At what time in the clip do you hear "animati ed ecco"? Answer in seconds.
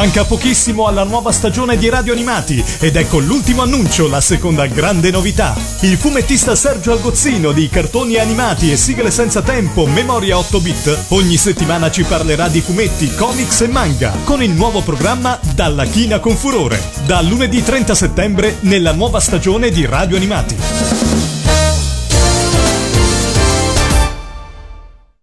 2.14-3.18